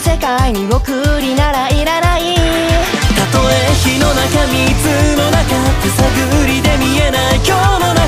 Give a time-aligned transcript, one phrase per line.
[0.00, 2.34] 世界に送りならいらない。
[2.34, 5.44] たとえ火の中水の中
[5.82, 7.99] 手探りで見えない今日の中。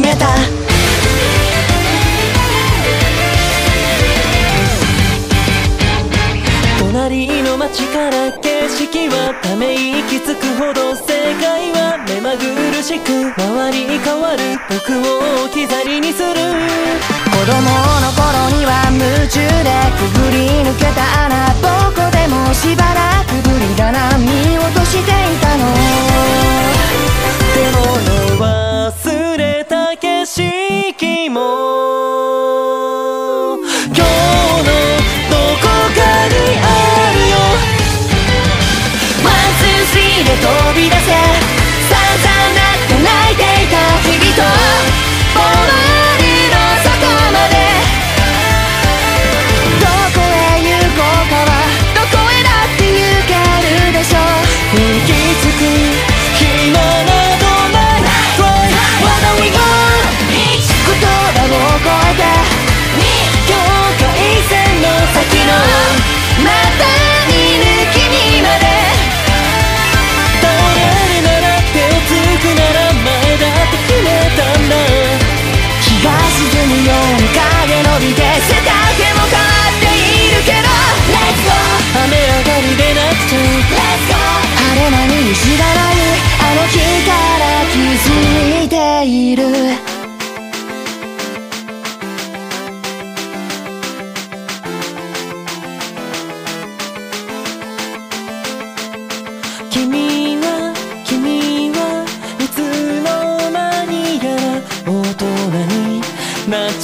[0.00, 0.26] めた。
[6.78, 11.06] 隣の街から景色はため息つくほど世
[11.40, 12.44] 界は目まぐ
[12.76, 16.26] るしく回り変わる僕を置き去りにする。
[16.26, 17.60] 子供
[18.00, 18.29] の頃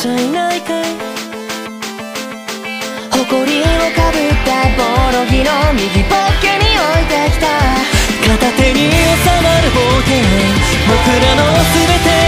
[0.07, 0.85] ちゃいないかい。
[3.11, 4.87] 誇りをかぶったボ
[5.19, 7.51] ロギの右ポッケに置いてきた。
[8.25, 8.95] 片手に収
[9.43, 10.15] まる冒険。
[10.87, 10.95] 僕
[11.25, 11.43] らの
[11.75, 12.26] 全て。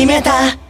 [0.00, 0.69] 決めた。